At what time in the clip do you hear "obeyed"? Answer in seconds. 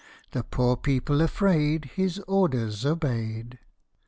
2.87-3.59